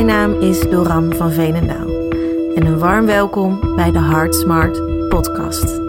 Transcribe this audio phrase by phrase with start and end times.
[0.00, 1.88] Mijn naam is Doran van Veenendaal
[2.54, 5.80] en een warm welkom bij de Heart Smart podcast.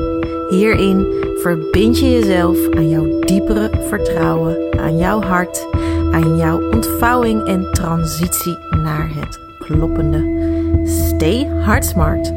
[0.49, 1.07] Hierin
[1.41, 5.67] verbind je jezelf aan jouw diepere vertrouwen, aan jouw hart,
[6.11, 10.19] aan jouw ontvouwing en transitie naar het kloppende.
[10.87, 12.31] Stay Heart Smart.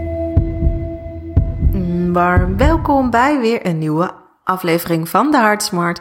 [2.12, 4.10] Warm welkom bij weer een nieuwe
[4.44, 6.00] aflevering van de Heart Smart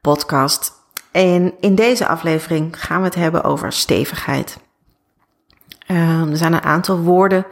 [0.00, 0.72] podcast.
[1.10, 4.70] En in deze aflevering gaan we het hebben over stevigheid.
[5.92, 7.46] Um, er zijn een aantal woorden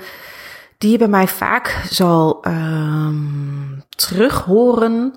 [0.78, 5.14] die je bij mij vaak zal um, terug horen,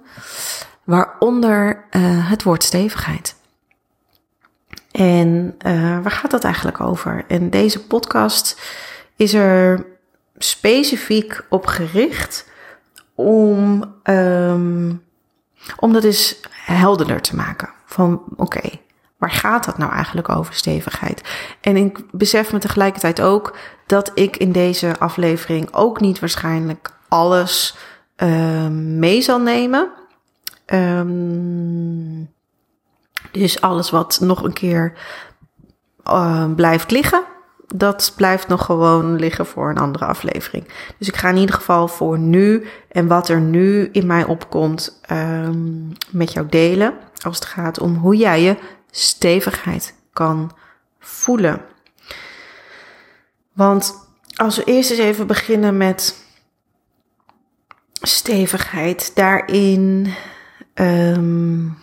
[0.83, 3.35] waaronder uh, het woord stevigheid.
[4.91, 7.25] En uh, waar gaat dat eigenlijk over?
[7.27, 8.61] En deze podcast
[9.15, 9.85] is er
[10.37, 12.49] specifiek op gericht
[13.15, 15.03] om, um,
[15.79, 17.69] om dat eens helderder te maken.
[17.85, 18.69] Van oké,
[19.23, 21.21] waar gaat dat nou eigenlijk over stevigheid?
[21.61, 27.75] En ik besef me tegelijkertijd ook dat ik in deze aflevering ook niet waarschijnlijk alles
[28.17, 29.91] uh, mee zal nemen.
[30.65, 32.31] Um,
[33.31, 34.93] dus alles wat nog een keer
[36.07, 37.23] uh, blijft liggen,
[37.75, 40.67] dat blijft nog gewoon liggen voor een andere aflevering.
[40.97, 45.01] Dus ik ga in ieder geval voor nu en wat er nu in mij opkomt
[46.09, 46.93] met jou delen.
[47.25, 48.57] Als het gaat om hoe jij je
[48.95, 50.51] stevigheid kan
[50.99, 51.61] voelen.
[53.53, 56.25] Want als we eerst eens even beginnen met
[58.01, 60.13] stevigheid, daarin
[60.73, 61.77] um,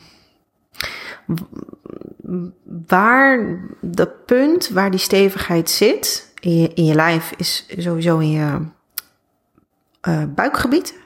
[2.88, 8.30] waar de punt waar die stevigheid zit in je, in je lijf is sowieso in
[8.30, 8.58] je
[10.08, 10.98] uh, buikgebied.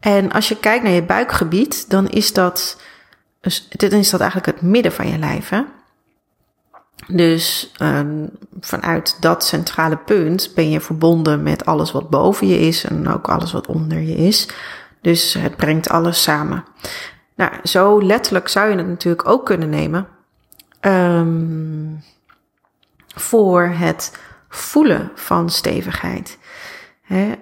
[0.00, 2.80] En als je kijkt naar je buikgebied, dan is dat,
[3.68, 5.48] dan is dat eigenlijk het midden van je lijf.
[5.48, 5.62] Hè?
[7.06, 12.84] Dus um, vanuit dat centrale punt ben je verbonden met alles wat boven je is
[12.84, 14.48] en ook alles wat onder je is.
[15.00, 16.64] Dus het brengt alles samen.
[17.34, 20.08] Nou, zo letterlijk zou je het natuurlijk ook kunnen nemen
[20.80, 22.02] um,
[23.14, 26.38] voor het voelen van stevigheid.
[27.02, 27.32] He,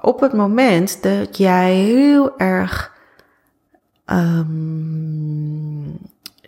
[0.00, 2.93] op het moment dat jij heel erg
[4.06, 5.98] um,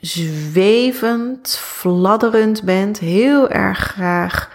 [0.00, 4.50] zwevend, fladderend bent, heel erg graag,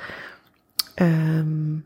[0.96, 1.86] um,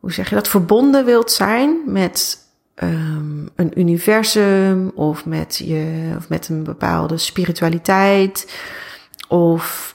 [0.00, 2.38] hoe zeg je dat, verbonden wilt zijn met
[2.82, 8.60] um, een universum of met, je, of met een bepaalde spiritualiteit
[9.28, 9.93] of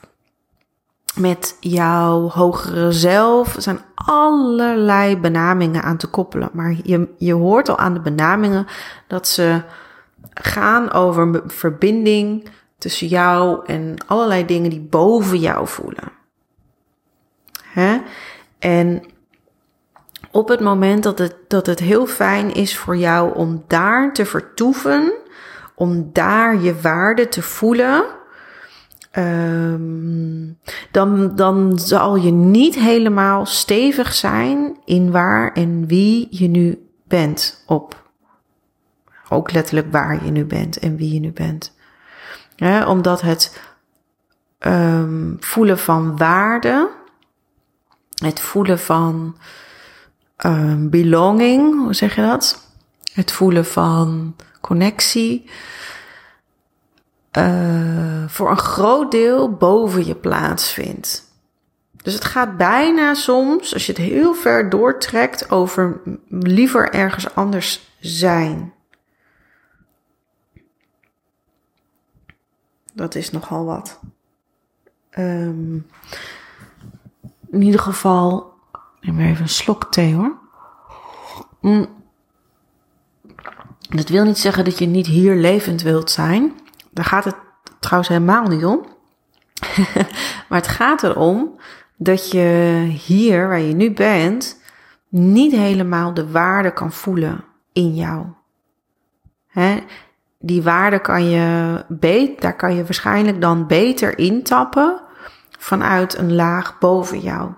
[1.19, 3.55] met jouw hogere zelf.
[3.55, 6.49] Er zijn allerlei benamingen aan te koppelen.
[6.53, 8.67] Maar je, je hoort al aan de benamingen
[9.07, 9.61] dat ze
[10.33, 16.11] gaan over verbinding tussen jou en allerlei dingen die boven jou voelen.
[17.63, 17.97] Hè?
[18.59, 19.03] En
[20.31, 24.25] op het moment dat het, dat het heel fijn is voor jou om daar te
[24.25, 25.13] vertoeven,
[25.75, 28.03] om daar je waarde te voelen,
[29.17, 30.57] um,
[30.91, 37.63] dan, dan zal je niet helemaal stevig zijn in waar en wie je nu bent
[37.65, 38.09] op.
[39.29, 41.77] Ook letterlijk waar je nu bent en wie je nu bent.
[42.87, 43.61] Omdat het
[44.59, 46.89] um, voelen van waarde,
[48.15, 49.37] het voelen van
[50.45, 52.73] um, belonging, hoe zeg je dat?
[53.13, 55.49] Het voelen van connectie.
[57.37, 61.27] Uh, voor een groot deel boven je plaatsvindt.
[62.03, 67.93] Dus het gaat bijna soms, als je het heel ver doortrekt, over liever ergens anders
[67.99, 68.73] zijn.
[72.93, 73.99] Dat is nogal wat.
[75.17, 75.87] Um,
[77.49, 78.49] in ieder geval
[79.01, 80.37] Neem maar even een slok thee hoor.
[81.61, 81.87] Mm.
[83.89, 86.59] Dat wil niet zeggen dat je niet hier levend wilt zijn.
[86.99, 87.35] Daar gaat het
[87.79, 88.85] trouwens helemaal niet om.
[90.49, 91.59] maar het gaat erom
[91.97, 92.47] dat je
[93.05, 94.61] hier, waar je nu bent,
[95.09, 97.43] niet helemaal de waarde kan voelen
[97.73, 98.25] in jou.
[99.47, 99.83] Hè?
[100.39, 105.01] Die waarde kan je, beet, daar kan je waarschijnlijk dan beter intappen
[105.59, 107.51] vanuit een laag boven jou.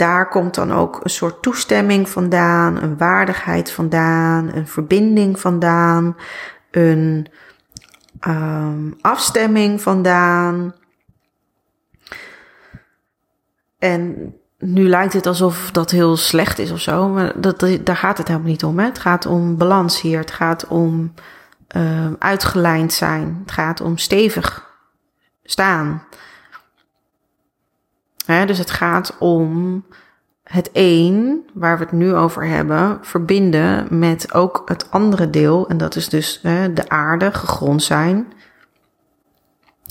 [0.00, 6.16] Daar komt dan ook een soort toestemming vandaan, een waardigheid vandaan, een verbinding vandaan,
[6.70, 7.26] een
[8.28, 10.74] um, afstemming vandaan.
[13.78, 18.18] En nu lijkt het alsof dat heel slecht is of zo, maar dat, daar gaat
[18.18, 18.78] het helemaal niet om.
[18.78, 18.84] Hè?
[18.84, 21.14] Het gaat om balans hier, het gaat om
[21.76, 24.68] um, uitgelijnd zijn, het gaat om stevig
[25.42, 26.02] staan.
[28.26, 29.84] Dus het gaat om
[30.42, 35.68] het een, waar we het nu over hebben, verbinden met ook het andere deel.
[35.68, 36.40] En dat is dus
[36.74, 38.32] de aarde, gegrond zijn,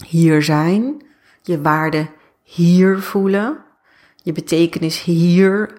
[0.06, 1.04] hier zijn,
[1.42, 2.08] je waarde
[2.44, 3.58] hier voelen,
[4.16, 5.74] je betekenis hier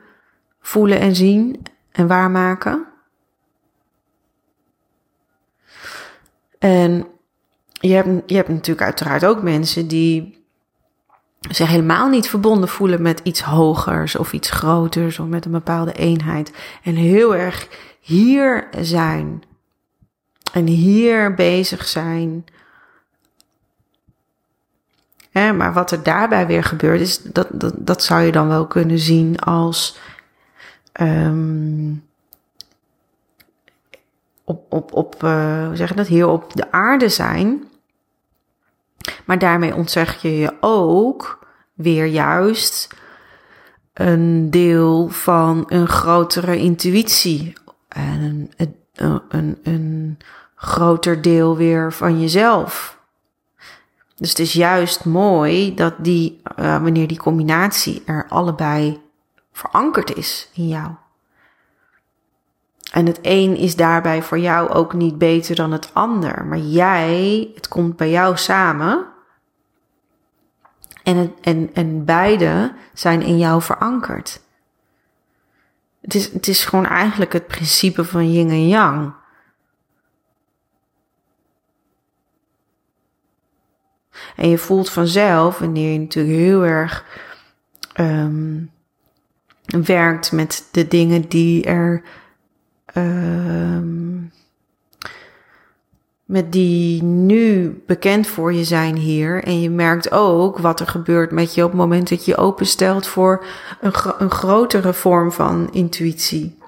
[0.61, 1.62] voelen en zien
[1.93, 2.87] en waarmaken.
[6.58, 7.06] En
[7.73, 10.40] je hebt, je hebt natuurlijk uiteraard ook mensen die
[11.49, 15.93] zich helemaal niet verbonden voelen met iets hogers of iets groters of met een bepaalde
[15.93, 16.53] eenheid.
[16.83, 17.69] En heel erg
[18.01, 19.43] hier zijn.
[20.53, 22.45] En hier bezig zijn.
[25.33, 29.39] maar wat er daarbij weer gebeurt, is dat, dat, zou je dan wel kunnen zien
[29.39, 29.99] als
[31.01, 32.05] um,
[34.45, 37.69] op, op, op uh, hoe zeg je dat, hier op de aarde zijn.
[39.25, 42.89] Maar daarmee ontzeg je je ook weer juist
[43.93, 47.53] een deel van een grotere intuïtie.
[47.89, 50.19] En een, een, een,
[50.55, 52.99] groter deel weer van jezelf.
[54.17, 59.01] Dus het is juist mooi dat die, uh, wanneer die combinatie er allebei
[59.53, 60.91] verankerd is in jou.
[62.91, 66.47] En het een is daarbij voor jou ook niet beter dan het ander.
[66.47, 69.07] Maar jij, het komt bij jou samen.
[71.03, 74.41] En, en, en beide zijn in jou verankerd.
[76.01, 79.13] Het is, het is gewoon eigenlijk het principe van yin en yang.
[84.37, 87.05] En je voelt vanzelf, wanneer je natuurlijk heel erg
[88.01, 88.71] um,
[89.65, 92.03] werkt met de dingen die er
[92.93, 94.19] Ehm,
[96.25, 99.45] met die nu bekend voor je zijn hier.
[99.45, 103.07] En je merkt ook wat er gebeurt met je op het moment dat je openstelt
[103.07, 103.45] voor
[103.81, 106.59] een, een grotere vorm van intuïtie.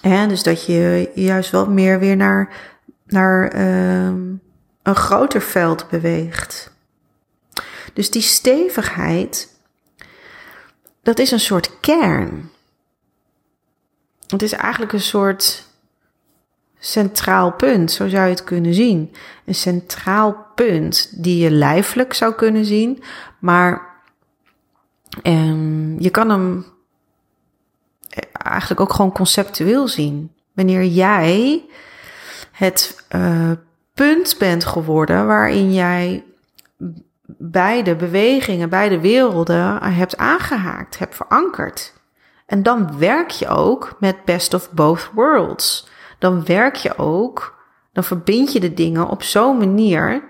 [0.00, 2.52] En dus dat je juist wat meer weer naar,
[3.06, 4.22] naar ehm,
[4.82, 6.72] een groter veld beweegt.
[7.92, 9.48] Dus die stevigheid,
[11.02, 12.50] dat is een soort kern.
[14.28, 15.66] Het is eigenlijk een soort
[16.78, 19.14] centraal punt, zo zou je het kunnen zien.
[19.44, 23.02] Een centraal punt die je lijfelijk zou kunnen zien,
[23.38, 23.86] maar
[25.22, 26.66] um, je kan hem
[28.32, 30.32] eigenlijk ook gewoon conceptueel zien.
[30.52, 31.64] Wanneer jij
[32.52, 33.50] het uh,
[33.94, 36.24] punt bent geworden waarin jij
[37.26, 41.92] beide bewegingen, beide werelden hebt aangehaakt, hebt verankerd.
[42.48, 45.88] En dan werk je ook met best of both worlds.
[46.18, 47.58] Dan werk je ook,
[47.92, 50.24] dan verbind je de dingen op zo'n manier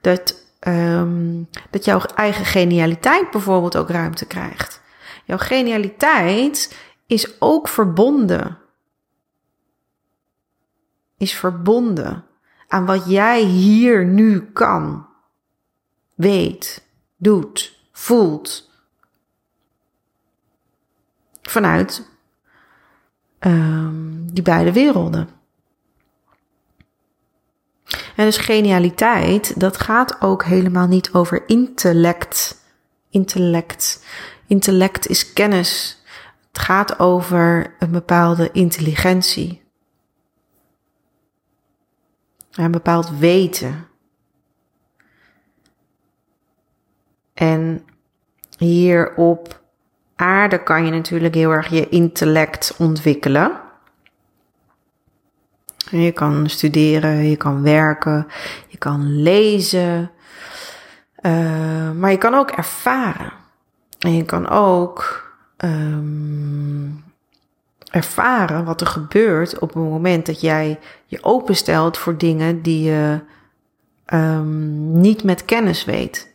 [0.00, 4.80] dat, um, dat jouw eigen genialiteit bijvoorbeeld ook ruimte krijgt.
[5.24, 8.58] Jouw genialiteit is ook verbonden.
[11.16, 12.24] Is verbonden
[12.68, 15.06] aan wat jij hier nu kan,
[16.14, 16.86] weet,
[17.16, 18.67] doet, voelt
[21.50, 22.08] vanuit
[23.40, 25.28] um, die beide werelden.
[28.16, 32.64] En dus genialiteit, dat gaat ook helemaal niet over intellect.
[33.10, 34.04] Intellect.
[34.46, 36.02] Intellect is kennis.
[36.48, 39.62] Het gaat over een bepaalde intelligentie.
[42.50, 43.86] Een bepaald weten.
[47.34, 47.86] En
[48.56, 49.57] hierop
[50.18, 53.60] aarde kan je natuurlijk heel erg je intellect ontwikkelen.
[55.90, 58.26] Je kan studeren, je kan werken,
[58.66, 60.10] je kan lezen.
[61.22, 63.32] Uh, maar je kan ook ervaren.
[63.98, 67.04] En je kan ook um,
[67.90, 73.20] ervaren wat er gebeurt op het moment dat jij je openstelt voor dingen die je
[74.12, 76.32] um, niet met kennis weet.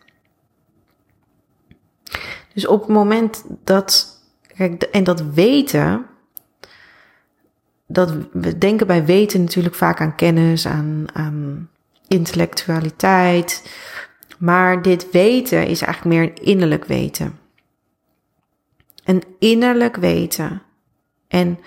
[2.53, 4.19] Dus op het moment dat,
[4.91, 6.05] en dat weten,
[7.88, 11.69] dat we denken bij weten natuurlijk vaak aan kennis, aan, aan
[12.07, 13.69] intellectualiteit.
[14.38, 17.39] Maar dit weten is eigenlijk meer een innerlijk weten.
[19.03, 20.62] Een innerlijk weten.
[21.27, 21.60] En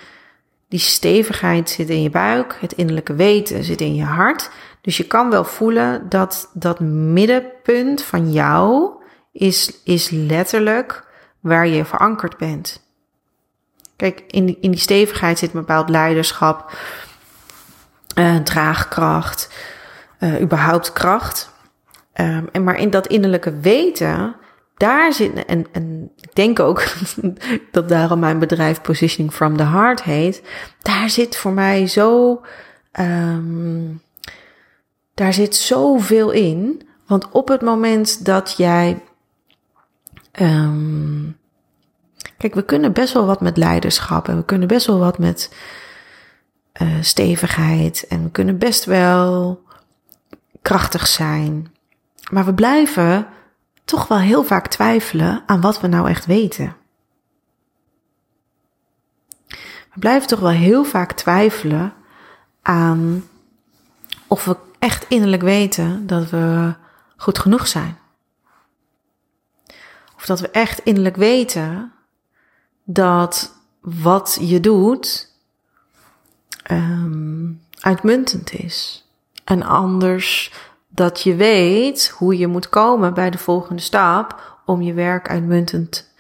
[0.68, 4.50] die stevigheid zit in je buik, het innerlijke weten zit in je hart.
[4.80, 8.92] Dus je kan wel voelen dat dat middenpunt van jou,
[9.38, 11.04] is, is letterlijk
[11.40, 12.84] waar je verankerd bent.
[13.96, 16.78] Kijk, in die, in die stevigheid zit een bepaald leiderschap,
[18.18, 19.50] uh, draagkracht,
[20.20, 21.54] uh, überhaupt kracht.
[22.14, 24.36] Um, en maar in dat innerlijke weten,
[24.76, 26.84] daar zit, en, en ik denk ook
[27.72, 30.42] dat daarom mijn bedrijf Positioning from the Heart heet,
[30.82, 32.40] daar zit voor mij zo,
[33.00, 34.02] um,
[35.14, 36.88] daar zit zoveel in.
[37.06, 39.02] Want op het moment dat jij,
[40.40, 41.38] um,
[42.38, 45.54] kijk, we kunnen best wel wat met leiderschap en we kunnen best wel wat met
[46.82, 49.62] uh, stevigheid en we kunnen best wel
[50.62, 51.74] krachtig zijn.
[52.30, 53.26] Maar we blijven
[53.84, 56.76] toch wel heel vaak twijfelen aan wat we nou echt weten.
[59.92, 61.92] We blijven toch wel heel vaak twijfelen
[62.62, 63.24] aan
[64.26, 66.74] of we echt innerlijk weten dat we
[67.16, 67.98] goed genoeg zijn.
[70.26, 71.92] Dat we echt innerlijk weten
[72.85, 75.33] dat wat je doet
[76.71, 79.06] um, uitmuntend is.
[79.45, 80.52] En anders
[80.88, 86.14] dat je weet hoe je moet komen bij de volgende stap om je werk uitmuntend,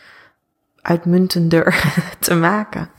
[0.80, 2.90] uitmuntender te maken.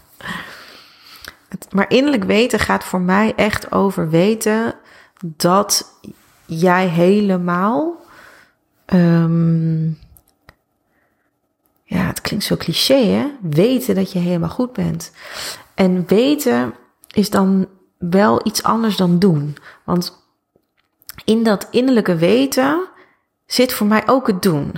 [1.72, 4.76] Maar innerlijk weten gaat voor mij echt over weten
[5.22, 6.00] dat
[6.46, 8.06] jij helemaal.
[8.94, 9.98] Um,
[11.90, 13.32] ja, het klinkt zo cliché, hè?
[13.42, 15.12] Weten dat je helemaal goed bent.
[15.76, 16.74] En weten
[17.14, 17.68] is dan
[17.98, 19.58] wel iets anders dan doen.
[19.84, 20.26] Want
[21.26, 22.88] in dat innerlijke weten
[23.46, 24.72] zit voor mij ook het doen.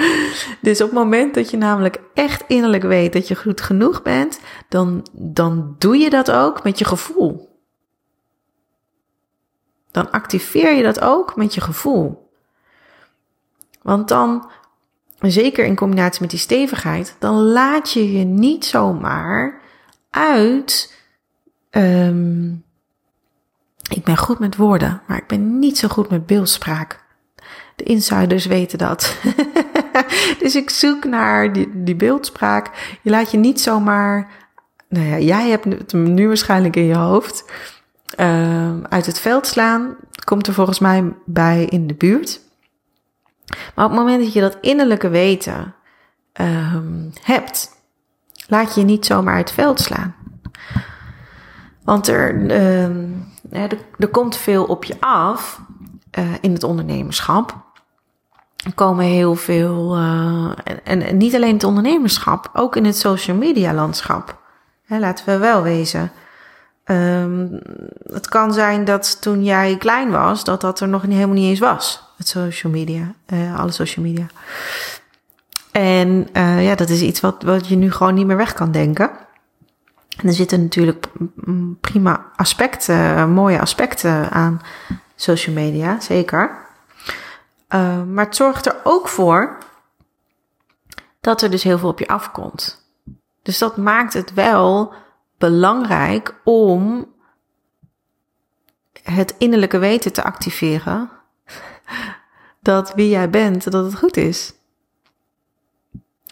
[0.62, 4.40] dus op het moment dat je namelijk echt innerlijk weet dat je goed genoeg bent,
[4.68, 7.60] dan, dan doe je dat ook met je gevoel.
[9.90, 12.30] Dan activeer je dat ook met je gevoel.
[13.82, 14.50] Want dan,
[15.30, 19.60] zeker in combinatie met die stevigheid, dan laat je je niet zomaar
[20.10, 20.94] uit
[21.70, 22.64] um,
[23.90, 27.04] ik ben goed met woorden, maar ik ben niet zo goed met beeldspraak.
[27.76, 29.16] De insiders weten dat.
[30.42, 32.98] dus ik zoek naar die, die beeldspraak.
[33.02, 34.30] Je laat je niet zomaar.
[34.88, 37.44] Nou ja, jij hebt het nu waarschijnlijk in je hoofd.
[38.20, 42.40] Uh, uit het veld slaan komt er volgens mij bij in de buurt.
[43.46, 45.74] Maar op het moment dat je dat innerlijke weten
[46.40, 46.76] uh,
[47.22, 47.70] hebt,
[48.48, 50.14] laat je je niet zomaar uit het veld slaan.
[51.84, 52.84] Want er, uh,
[53.50, 55.60] er, er, komt veel op je af
[56.18, 57.64] uh, in het ondernemerschap.
[58.64, 60.50] Er komen heel veel, uh,
[60.84, 64.38] en, en, niet alleen het ondernemerschap, ook in het social media landschap.
[64.84, 66.12] Hè, laten we wel wezen.
[66.90, 67.60] Um,
[68.12, 71.58] het kan zijn dat toen jij klein was, dat dat er nog helemaal niet eens
[71.58, 72.02] was.
[72.16, 74.26] Het social media, uh, alle social media.
[75.72, 76.28] En
[76.62, 79.10] ja, dat is iets wat, wat je nu gewoon niet meer weg kan denken.
[80.16, 81.06] En er zitten natuurlijk
[81.80, 84.60] prima aspecten, mooie aspecten aan
[85.14, 86.50] social media, zeker.
[87.74, 89.58] Uh, maar het zorgt er ook voor
[91.20, 92.84] dat er dus heel veel op je afkomt.
[93.42, 94.92] Dus dat maakt het wel
[95.38, 97.06] belangrijk om
[99.02, 101.10] het innerlijke weten te activeren.
[102.60, 104.54] Dat wie jij bent, dat het goed is.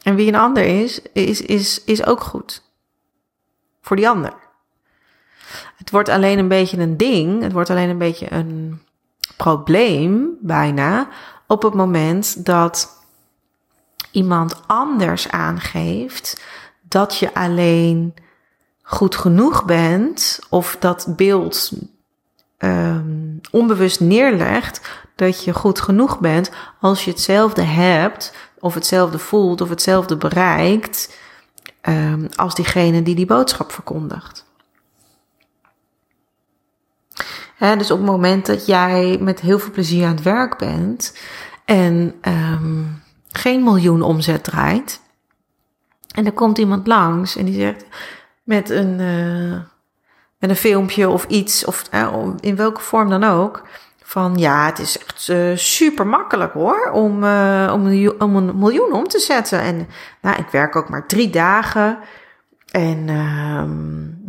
[0.02, 2.62] En wie een ander is, is, is, is ook goed
[3.80, 4.32] voor die ander.
[5.76, 8.82] Het wordt alleen een beetje een ding, het wordt alleen een beetje een
[9.37, 11.08] probleem bijna
[11.46, 13.04] op het moment dat
[14.11, 16.44] iemand anders aangeeft
[16.82, 18.14] dat je alleen
[18.86, 21.72] goed genoeg bent of dat beeld
[22.58, 24.80] um, onbewust neerlegt
[25.14, 26.50] dat je goed genoeg bent
[26.80, 31.18] als je hetzelfde hebt of hetzelfde voelt of hetzelfde bereikt
[31.82, 34.44] um, als diegene die die boodschap verkondigt.
[37.58, 41.18] dus op het moment dat jij met heel veel plezier aan het werk bent
[41.64, 45.00] en um, geen miljoen omzet draait,
[46.14, 47.84] en er komt iemand langs en die zegt
[48.44, 49.58] met een, uh,
[50.38, 53.62] met een filmpje of iets, of uh, in welke vorm dan ook,
[54.02, 57.12] van ja, het is echt uh, super makkelijk hoor, om,
[57.70, 59.60] om, een, om een miljoen om te zetten.
[59.60, 59.88] En
[60.20, 61.98] nou, ik werk ook maar drie dagen.
[62.70, 63.62] En uh,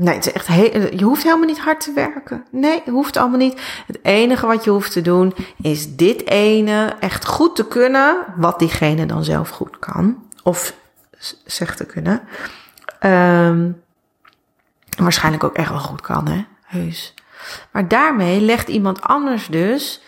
[0.06, 2.46] nee, het is echt heel, je hoeft helemaal niet hard te werken.
[2.52, 3.62] Nee, hoeft allemaal niet.
[3.88, 8.60] Het enige wat je hoeft te doen is dit ene echt goed te kunnen, wat
[8.60, 10.24] diegene dan zelf goed kan.
[10.44, 10.76] Of
[11.46, 12.22] zegt te kunnen.
[13.04, 13.84] Um,
[15.04, 16.46] waarschijnlijk ook echt wel goed kan, hè?
[16.66, 17.14] Heus.
[17.72, 20.02] Maar daarmee legt iemand anders dus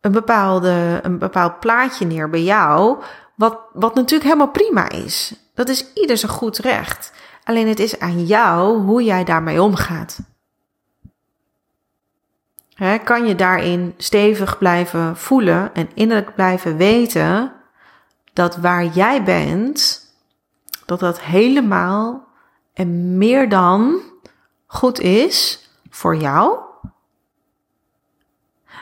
[0.00, 3.02] een, bepaalde, een bepaald plaatje neer bij jou,
[3.34, 5.34] wat, wat natuurlijk helemaal prima is.
[5.54, 7.12] Dat is ieder zijn goed recht.
[7.44, 10.20] Alleen het is aan jou hoe jij daarmee omgaat.
[12.74, 17.52] Hè, kan je daarin stevig blijven voelen en innerlijk blijven weten
[18.32, 20.00] dat waar jij bent,
[20.86, 22.26] dat dat helemaal
[22.72, 24.00] en meer dan
[24.74, 26.58] goed is voor jou.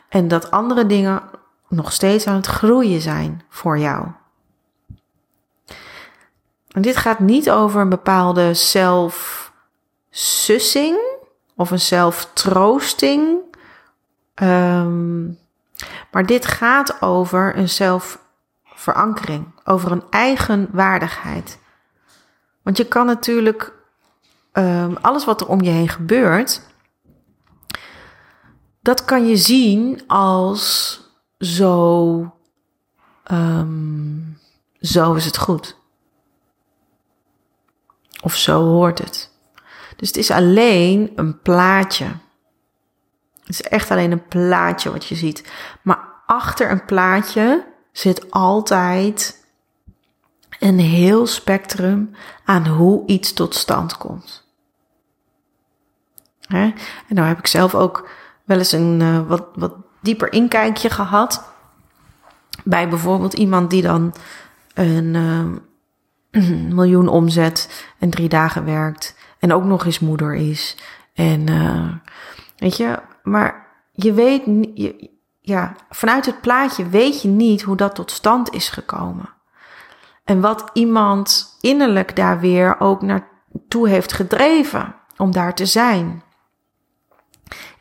[0.09, 1.23] En dat andere dingen
[1.69, 4.07] nog steeds aan het groeien zijn voor jou.
[6.69, 10.99] En dit gaat niet over een bepaalde zelfsussing
[11.57, 13.41] of een zelftroosting.
[14.43, 15.39] Um,
[16.11, 21.59] maar dit gaat over een zelfverankering, over een eigen waardigheid.
[22.63, 23.82] Want je kan natuurlijk
[24.53, 26.63] um, alles wat er om je heen gebeurt,
[28.81, 31.01] dat kan je zien als
[31.39, 32.33] zo,
[33.33, 34.39] um,
[34.81, 35.77] zo is het goed.
[38.23, 39.31] Of zo hoort het.
[39.97, 42.05] Dus het is alleen een plaatje.
[43.41, 45.53] Het is echt alleen een plaatje wat je ziet.
[45.83, 49.47] Maar achter een plaatje zit altijd
[50.59, 52.11] een heel spectrum
[52.45, 54.42] aan hoe iets tot stand komt.
[56.59, 58.09] En nou heb ik zelf ook
[58.45, 61.51] wel eens een uh, wat, wat dieper inkijkje gehad.
[62.65, 64.15] Bij bijvoorbeeld iemand die dan
[64.75, 69.17] een uh, miljoen omzet en drie dagen werkt.
[69.39, 70.77] En ook nog eens moeder is.
[71.15, 71.89] En uh,
[72.57, 74.43] weet je, maar je weet,
[75.41, 79.29] ja, vanuit het plaatje weet je niet hoe dat tot stand is gekomen.
[80.25, 86.23] En wat iemand innerlijk daar weer ook naartoe heeft gedreven om daar te zijn.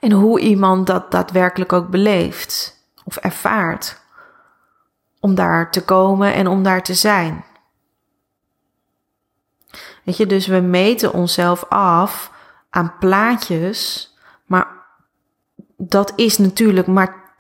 [0.01, 3.99] En hoe iemand dat daadwerkelijk ook beleeft of ervaart.
[5.19, 7.43] Om daar te komen en om daar te zijn.
[10.03, 12.31] Weet je, dus we meten onszelf af
[12.69, 14.13] aan plaatjes,
[14.45, 14.67] maar
[15.77, 17.33] dat is natuurlijk maar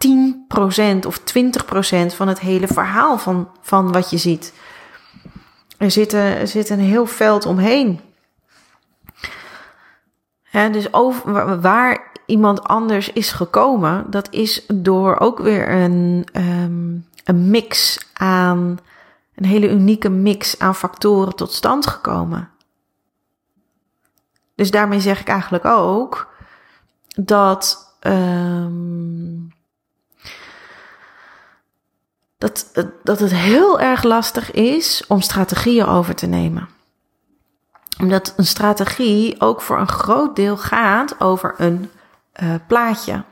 [1.03, 1.23] 10% of 20%
[2.15, 4.53] van het hele verhaal van, van wat je ziet.
[5.77, 8.01] Er zit, een, er zit een heel veld omheen.
[10.51, 17.07] Ja, dus over, waar iemand anders is gekomen, dat is door ook weer een, um,
[17.23, 18.79] een mix aan,
[19.35, 22.49] een hele unieke mix aan factoren tot stand gekomen.
[24.55, 26.33] Dus daarmee zeg ik eigenlijk ook
[27.15, 29.53] dat, um,
[32.37, 32.71] dat,
[33.03, 36.67] dat het heel erg lastig is om strategieën over te nemen
[38.01, 41.89] omdat een strategie ook voor een groot deel gaat over een
[42.43, 43.23] uh, plaatje.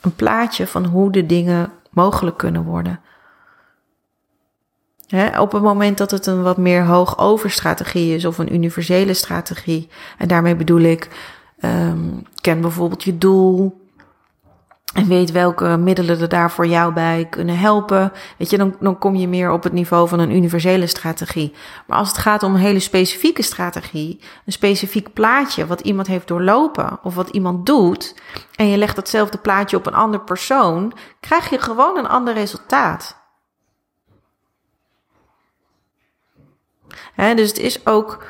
[0.00, 3.00] Een plaatje van hoe de dingen mogelijk kunnen worden.
[5.38, 9.88] Op het moment dat het een wat meer hoog strategie is of een universele strategie.
[10.18, 11.08] En daarmee bedoel ik,
[11.64, 13.81] um, ken bijvoorbeeld je doel,
[14.92, 18.12] en weet welke middelen er daar voor jou bij kunnen helpen.
[18.38, 21.54] Weet je, dan, dan kom je meer op het niveau van een universele strategie.
[21.86, 26.28] Maar als het gaat om een hele specifieke strategie, een specifiek plaatje wat iemand heeft
[26.28, 28.14] doorlopen of wat iemand doet,
[28.56, 33.20] en je legt datzelfde plaatje op een ander persoon, krijg je gewoon een ander resultaat.
[37.16, 38.24] Dus het is, ook,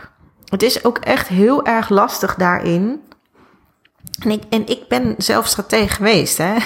[0.49, 3.01] het is ook echt heel erg lastig daarin
[4.23, 6.57] en ik, en ik ben zelf stratege geweest, hè.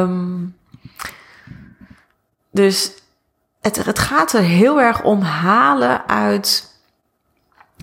[0.00, 0.56] um,
[2.50, 2.92] dus
[3.60, 6.72] het, het gaat er heel erg om halen uit.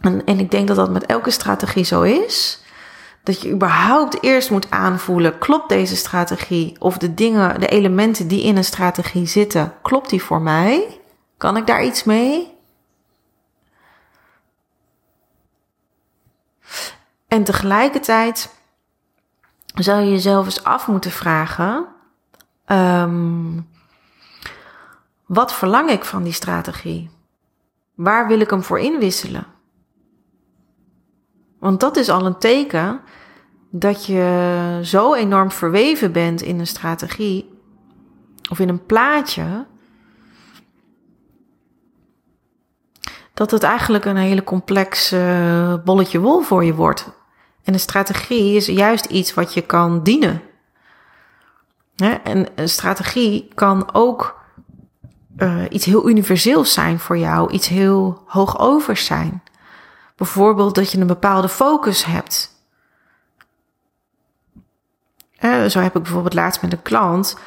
[0.02, 2.60] En, en ik denk dat dat met elke strategie zo is.
[3.24, 6.76] Dat je überhaupt eerst moet aanvoelen: klopt deze strategie?
[6.80, 11.00] Of de dingen, de elementen die in een strategie zitten, klopt die voor mij?
[11.38, 12.60] Kan ik daar iets mee?
[17.32, 18.56] En tegelijkertijd
[19.65, 21.88] zou je jezelf eens af moeten vragen:
[22.67, 23.67] um,
[25.26, 27.10] wat verlang ik van die strategie?
[27.96, 29.46] Waar wil ik hem voor inwisselen?
[31.60, 33.02] Want dat is al een teken
[33.70, 37.60] dat je zo enorm verweven bent in een strategie
[38.50, 39.65] of in een plaatje,
[43.34, 45.15] dat het eigenlijk een hele complex
[45.84, 47.20] bolletje wol voor je wordt.
[47.63, 50.41] En een strategie is juist iets wat je kan dienen.
[52.24, 54.39] En een strategie kan ook
[55.38, 59.43] uh, iets heel universeels zijn voor jou, iets heel hoogovers zijn.
[60.15, 62.50] Bijvoorbeeld dat je een bepaalde focus hebt.
[65.69, 67.38] Zo heb ik bijvoorbeeld laatst met een klant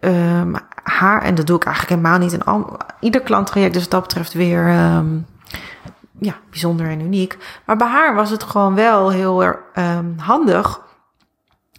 [0.00, 3.90] um, haar, en dat doe ik eigenlijk helemaal niet in al, ieder klanttraject, dus wat
[3.90, 5.26] dat betreft weer um,
[6.20, 7.36] ja, bijzonder en uniek.
[7.66, 10.80] Maar bij haar was het gewoon wel heel um, handig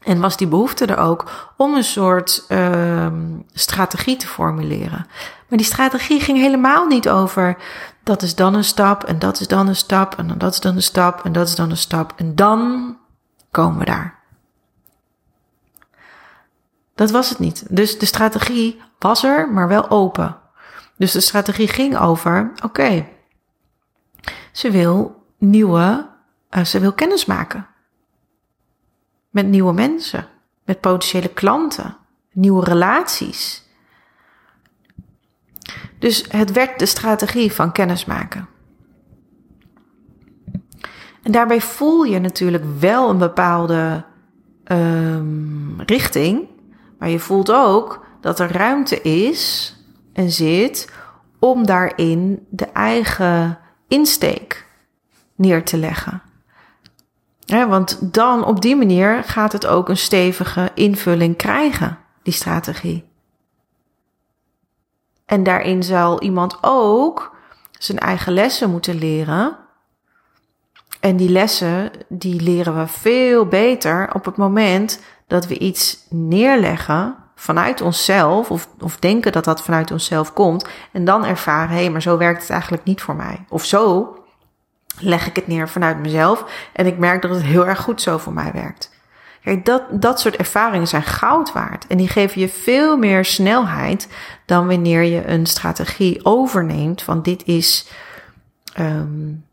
[0.04, 5.06] En was die behoefte er ook om een soort ehm, strategie te formuleren.
[5.48, 7.58] Maar die strategie ging helemaal niet over
[8.04, 10.76] dat is dan een stap en dat is dan een stap en dat is dan
[10.76, 12.98] een stap en dat is dan een stap en dan
[13.52, 14.20] komen we daar.
[16.96, 17.66] Dat was het niet.
[17.70, 20.38] Dus de strategie was er, maar wel open.
[20.98, 23.08] Dus de strategie ging over: oké,
[24.52, 26.10] ze wil nieuwe,
[26.52, 27.68] uh, ze wil kennis maken
[29.30, 30.28] met nieuwe mensen,
[30.66, 31.98] met potentiële klanten,
[32.32, 33.68] nieuwe relaties.
[36.00, 38.48] Dus het werd de strategie van kennismaken.
[41.24, 44.04] En daarbij voel je natuurlijk wel een bepaalde
[44.72, 46.48] um, richting,
[47.00, 49.76] maar je voelt ook dat er ruimte is
[50.14, 50.92] en zit
[51.40, 54.66] om daarin de eigen insteek
[55.36, 56.22] neer te leggen.
[57.46, 63.08] want dan op die manier gaat het ook een stevige invulling krijgen, die strategie.
[65.26, 67.36] En daarin zal iemand ook
[67.72, 69.58] zijn eigen lessen moeten leren.
[71.00, 77.16] En die lessen, die leren we veel beter op het moment dat we iets neerleggen
[77.40, 81.90] vanuit onszelf, of, of denken dat dat vanuit onszelf komt, en dan ervaren, hé, hey,
[81.90, 83.46] maar zo werkt het eigenlijk niet voor mij.
[83.50, 84.14] Of zo
[85.00, 88.18] leg ik het neer vanuit mezelf en ik merk dat het heel erg goed zo
[88.18, 88.98] voor mij werkt.
[89.64, 91.88] Dat, dat soort ervaringen zijn goud waard.
[91.88, 94.08] En die geven je veel meer snelheid
[94.46, 97.88] dan wanneer je een strategie overneemt van dit is,
[98.80, 99.46] um,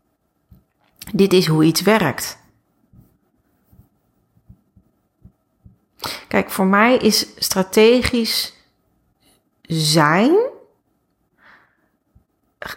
[1.13, 2.37] dit is hoe iets werkt.
[6.27, 8.53] Kijk, voor mij is strategisch
[9.61, 10.35] zijn.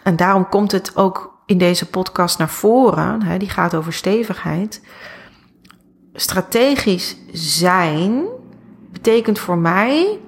[0.03, 3.21] En daarom komt het ook in deze podcast naar voren.
[3.21, 4.81] Hè, die gaat over stevigheid.
[6.13, 8.25] Strategisch zijn
[8.91, 10.19] betekent voor mij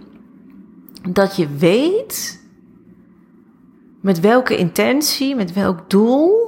[1.09, 2.41] dat je weet
[4.01, 6.42] met welke intentie, met welk doel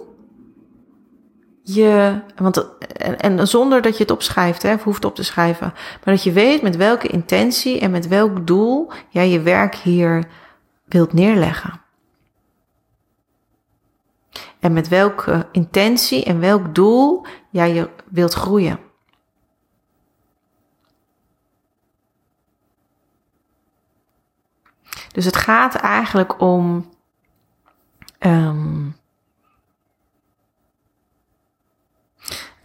[1.66, 6.14] je, want, en, en zonder dat je het opschrijft, hè, hoeft op te schrijven, maar
[6.14, 10.24] dat je weet met welke intentie en met welk doel jij je werk hier
[10.86, 11.82] wilt neerleggen.
[14.60, 18.80] En met welke intentie en welk doel jij je wilt groeien.
[25.12, 26.90] Dus het gaat eigenlijk om
[28.20, 28.96] um,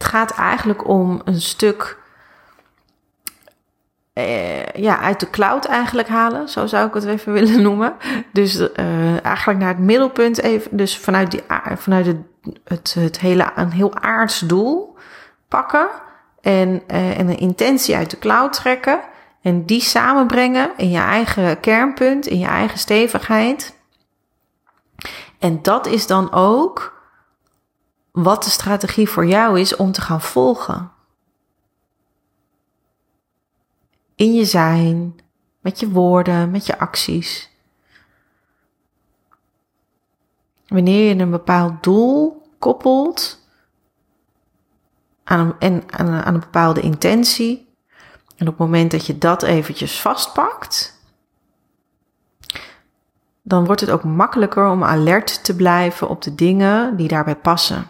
[0.11, 1.97] gaat eigenlijk om een stuk
[4.13, 7.93] uh, ja, uit de cloud eigenlijk halen, zo zou ik het even willen noemen.
[8.33, 11.41] Dus uh, eigenlijk naar het middelpunt even, dus vanuit, die,
[11.75, 12.15] vanuit
[12.63, 14.97] het, het, hele, een heel aards doel
[15.47, 15.87] pakken
[16.41, 18.99] en, uh, en een intentie uit de cloud trekken
[19.41, 23.75] en die samenbrengen in je eigen kernpunt, in je eigen stevigheid.
[25.39, 27.00] En dat is dan ook
[28.11, 30.91] wat de strategie voor jou is om te gaan volgen.
[34.15, 35.19] In je zijn,
[35.59, 37.49] met je woorden, met je acties.
[40.67, 43.47] Wanneer je een bepaald doel koppelt
[45.23, 47.69] aan een, en aan een, aan een bepaalde intentie,
[48.35, 50.99] en op het moment dat je dat eventjes vastpakt,
[53.41, 57.87] dan wordt het ook makkelijker om alert te blijven op de dingen die daarbij passen.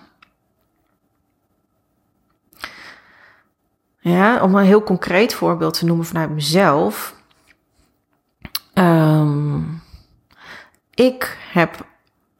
[4.03, 7.15] Ja, om een heel concreet voorbeeld te noemen vanuit mezelf.
[8.73, 9.81] Um,
[10.93, 11.85] ik heb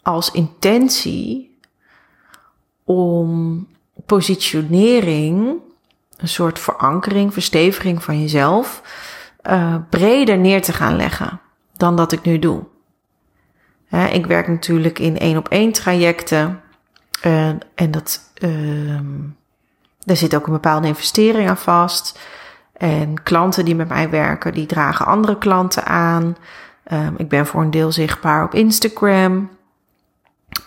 [0.02, 1.58] als intentie
[2.84, 3.68] om
[4.06, 5.60] positionering,
[6.18, 8.82] een soort verankering, versteviging van jezelf,
[9.50, 11.42] uh, breder neer te gaan leggen
[11.78, 12.64] dan dat ik nu doe.
[14.12, 16.62] ik werk natuurlijk in één op één trajecten.
[17.26, 19.00] Uh, en dat, uh,
[20.06, 22.20] daar zit ook een bepaalde investering aan vast.
[22.74, 26.38] En klanten die met mij werken, die dragen andere klanten aan.
[26.92, 29.50] Um, ik ben voor een deel zichtbaar op Instagram.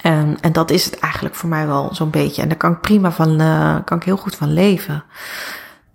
[0.01, 2.42] En, en dat is het eigenlijk voor mij wel zo'n beetje.
[2.42, 5.05] En daar kan ik prima van, uh, kan ik heel goed van leven.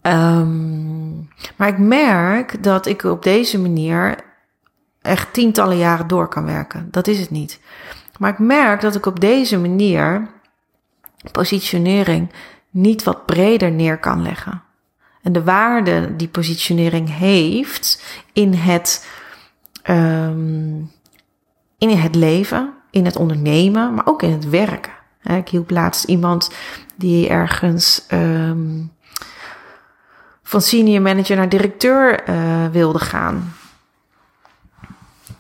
[0.02, 4.16] Um, maar ik merk dat ik op deze manier
[5.02, 6.88] echt tientallen jaren door kan werken.
[6.92, 7.60] Dat is het niet.
[8.18, 10.28] Maar ik merk dat ik op deze manier
[11.32, 12.32] positionering
[12.70, 14.62] niet wat breder neer kan leggen.
[15.22, 18.04] En de waarde die positionering heeft
[18.34, 19.10] in het,
[19.90, 20.92] um,
[21.78, 24.94] in het leven, in het ondernemen, maar ook in het werken.
[25.24, 26.52] Ik hielp laatst iemand
[26.96, 28.92] die ergens um,
[30.44, 33.54] van senior manager naar directeur uh, wilde gaan.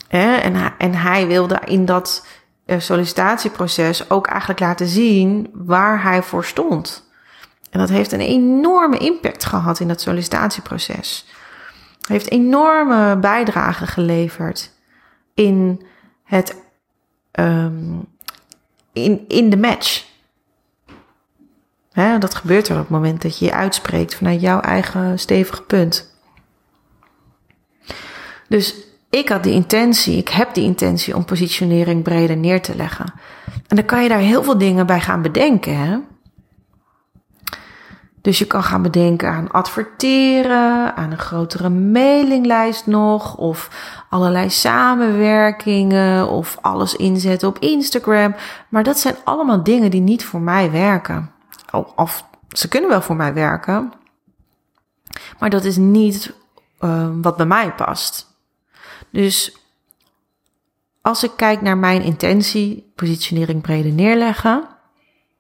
[0.08, 2.28] En, hij, wilde in dat
[2.66, 7.09] uh, sollicitatieproces ook eigenlijk laten zien waar hij voor stond.
[7.70, 11.26] En dat heeft een enorme impact gehad in dat sollicitatieproces.
[12.08, 14.72] Heeft enorme bijdrage geleverd
[15.34, 15.86] in
[16.24, 16.56] het
[17.32, 18.08] um,
[18.94, 20.08] in, in de match.
[21.92, 25.62] Hè, dat gebeurt er op het moment dat je je uitspreekt vanuit jouw eigen stevige
[25.62, 26.18] punt.
[28.48, 28.76] Dus
[29.10, 33.14] ik had de intentie, ik heb de intentie om positionering breder neer te leggen.
[33.68, 35.78] En dan kan je daar heel veel dingen bij gaan bedenken.
[35.78, 35.98] Hè?
[38.22, 43.70] Dus je kan gaan bedenken aan adverteren, aan een grotere mailinglijst nog, of
[44.10, 48.36] allerlei samenwerkingen, of alles inzetten op Instagram.
[48.70, 51.32] Maar dat zijn allemaal dingen die niet voor mij werken.
[51.96, 53.94] Of ze kunnen wel voor mij werken,
[55.40, 56.34] maar dat is niet
[56.82, 58.28] uh, wat bij mij past.
[59.10, 59.58] Dus
[61.02, 64.68] als ik kijk naar mijn intentie, positionering breder neerleggen.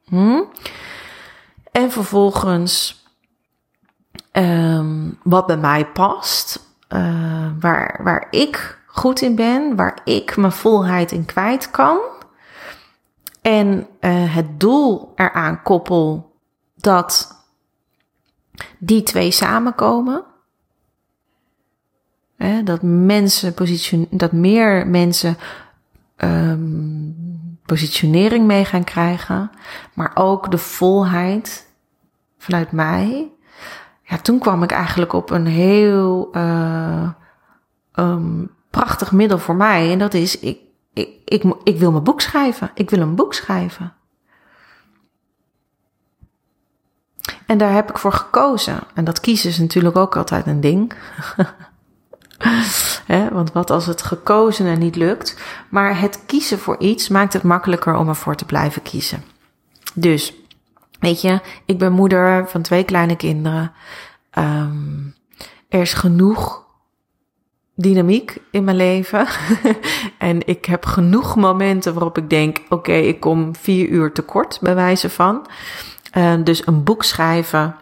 [0.05, 0.41] Hm,
[1.71, 3.03] en vervolgens
[4.31, 10.51] um, wat bij mij past, uh, waar, waar ik goed in ben, waar ik mijn
[10.51, 11.99] volheid in kwijt kan.
[13.41, 16.35] En uh, het doel eraan koppel
[16.75, 17.37] dat
[18.77, 20.23] die twee samenkomen.
[22.35, 25.37] Hè, dat mensen position, dat meer mensen
[26.17, 27.28] um,
[27.69, 29.51] positionering mee gaan krijgen,
[29.93, 31.67] maar ook de volheid
[32.37, 33.31] vanuit mij.
[34.03, 37.09] Ja, toen kwam ik eigenlijk op een heel uh,
[37.95, 39.91] um, prachtig middel voor mij.
[39.91, 40.59] En dat is, ik,
[40.93, 42.71] ik, ik, ik wil mijn boek schrijven.
[42.73, 43.93] Ik wil een boek schrijven.
[47.45, 48.79] En daar heb ik voor gekozen.
[48.93, 50.93] En dat kiezen is natuurlijk ook altijd een ding.
[53.17, 55.37] want wat als het gekozen en niet lukt?
[55.69, 59.23] Maar het kiezen voor iets maakt het makkelijker om ervoor te blijven kiezen.
[59.93, 60.33] Dus,
[60.99, 63.71] weet je, ik ben moeder van twee kleine kinderen.
[64.37, 65.15] Um,
[65.69, 66.65] er is genoeg
[67.75, 69.27] dynamiek in mijn leven.
[70.17, 74.75] en ik heb genoeg momenten waarop ik denk: oké, ik kom vier uur tekort, bij
[74.75, 75.47] wijze van.
[76.17, 77.75] Uh, dus een boek schrijven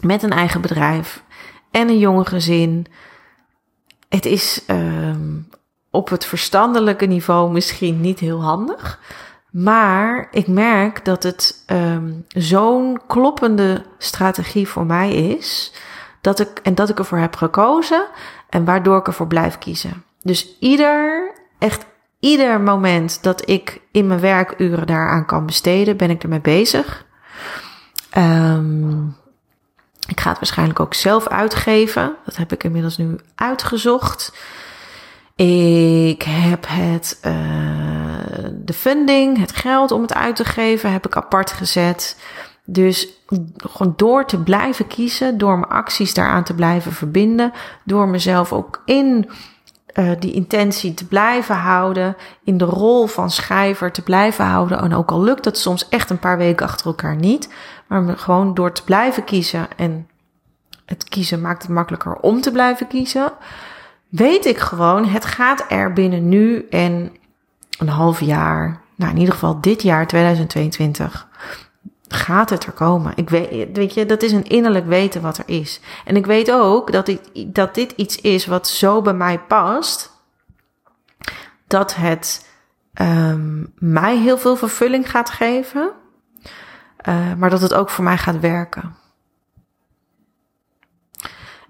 [0.00, 1.22] met een eigen bedrijf
[1.70, 2.86] en een jonge gezin
[4.08, 5.48] het is um,
[5.90, 9.00] op het verstandelijke niveau misschien niet heel handig.
[9.50, 15.72] Maar ik merk dat het um, zo'n kloppende strategie voor mij is.
[16.20, 18.06] Dat ik, en dat ik ervoor heb gekozen.
[18.48, 20.04] En waardoor ik ervoor blijf kiezen.
[20.22, 21.86] Dus ieder, echt
[22.20, 27.06] ieder moment dat ik in mijn werkuren daaraan kan besteden, ben ik ermee bezig.
[28.16, 29.16] Um,
[30.08, 32.14] ik ga het waarschijnlijk ook zelf uitgeven.
[32.24, 34.32] Dat heb ik inmiddels nu uitgezocht.
[35.36, 37.32] Ik heb het, uh,
[38.52, 42.16] de funding, het geld om het uit te geven, heb ik apart gezet.
[42.64, 43.08] Dus
[43.56, 47.52] gewoon door te blijven kiezen, door mijn acties daaraan te blijven verbinden,
[47.84, 49.30] door mezelf ook in
[49.94, 54.80] uh, die intentie te blijven houden, in de rol van schrijver te blijven houden.
[54.80, 57.52] En ook al lukt dat soms echt een paar weken achter elkaar niet,
[57.86, 60.08] maar gewoon door te blijven kiezen en
[60.88, 63.32] het kiezen maakt het makkelijker om te blijven kiezen,
[64.08, 67.12] weet ik gewoon, het gaat er binnen nu en
[67.78, 71.27] een half jaar, nou in ieder geval dit jaar 2022,
[72.08, 73.12] gaat het er komen.
[73.16, 75.80] Ik weet, weet je, dat is een innerlijk weten wat er is.
[76.04, 77.20] En ik weet ook dat, ik,
[77.54, 80.16] dat dit iets is wat zo bij mij past,
[81.66, 82.48] dat het
[83.00, 85.92] um, mij heel veel vervulling gaat geven,
[87.08, 88.96] uh, maar dat het ook voor mij gaat werken.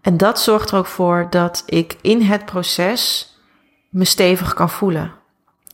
[0.01, 3.33] En dat zorgt er ook voor dat ik in het proces
[3.89, 5.18] me stevig kan voelen.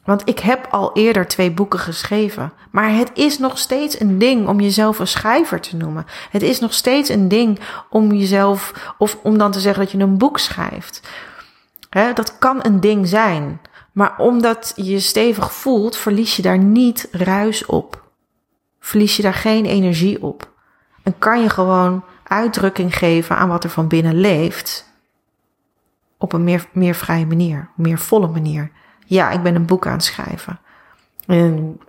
[0.04, 2.52] Want ik heb al eerder twee boeken geschreven.
[2.70, 6.06] Maar het is nog steeds een ding om jezelf een schrijver te noemen.
[6.30, 9.98] Het is nog steeds een ding om jezelf, of om dan te zeggen dat je
[9.98, 11.00] een boek schrijft.
[12.14, 13.60] dat kan een ding zijn.
[13.92, 18.02] Maar omdat je je stevig voelt, verlies je daar niet ruis op.
[18.80, 20.52] Verlies je daar geen energie op.
[21.02, 24.92] En kan je gewoon uitdrukking geven aan wat er van binnen leeft.
[26.18, 28.70] Op een meer, meer vrije manier, meer volle manier.
[29.14, 30.58] Ja, ik ben een boek aan het schrijven.
[31.26, 31.80] En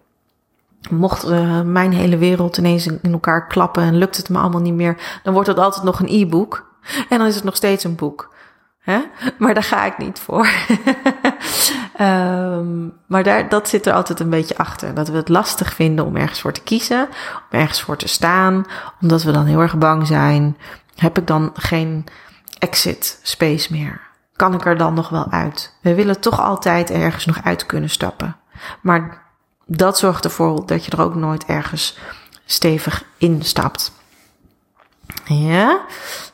[0.90, 4.74] mocht uh, mijn hele wereld ineens in elkaar klappen en lukt het me allemaal niet
[4.74, 6.74] meer, dan wordt het altijd nog een e-book.
[7.10, 8.34] En dan is het nog steeds een boek.
[8.80, 9.00] Hè?
[9.38, 10.48] Maar daar ga ik niet voor.
[12.02, 14.94] um, maar daar, dat zit er altijd een beetje achter.
[14.94, 17.08] Dat we het lastig vinden om ergens voor te kiezen,
[17.52, 18.66] om ergens voor te staan,
[19.02, 20.58] omdat we dan heel erg bang zijn
[20.96, 22.06] Heb ik dan geen
[22.60, 24.05] exit space meer?
[24.36, 25.76] Kan ik er dan nog wel uit?
[25.82, 28.36] We willen toch altijd ergens nog uit kunnen stappen.
[28.82, 29.24] Maar
[29.65, 31.98] dat zorgt ervoor dat je er ook nooit ergens
[32.45, 33.91] stevig instapt.
[35.26, 35.82] Ja,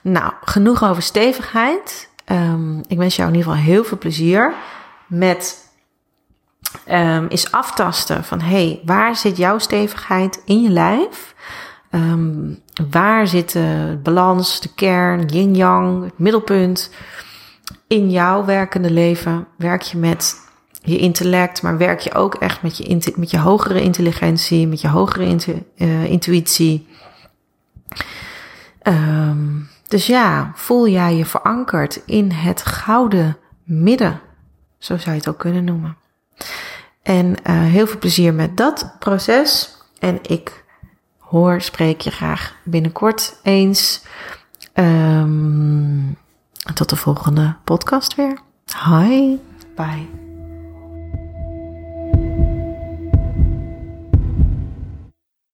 [0.02, 2.10] nou, genoeg over stevigheid.
[2.26, 4.54] Um, ik wens jou in ieder geval heel veel plezier
[5.08, 5.70] met
[6.90, 11.36] um, is aftasten van hey, waar zit jouw stevigheid in je lijf?
[11.92, 12.62] Um,
[12.92, 16.92] waar zit de balans, de kern, yin-yang, het middelpunt
[17.92, 19.48] in jouw werkende leven?
[19.58, 20.36] Werk je met
[20.82, 24.88] je intellect, maar werk je ook echt met je, met je hogere intelligentie, met je
[24.88, 25.38] hogere
[25.76, 26.88] uh, intuïtie?
[28.84, 34.20] Um, dus ja, voel jij je verankerd in het gouden midden,
[34.78, 35.98] zo zou je het ook kunnen noemen.
[37.04, 39.78] En uh, heel veel plezier met dat proces.
[40.00, 40.64] En ik
[41.18, 44.06] hoor, spreek je graag binnenkort eens.
[44.74, 46.18] Um,
[46.74, 48.40] tot de volgende podcast weer.
[48.86, 49.40] Hi,
[49.76, 50.31] bye.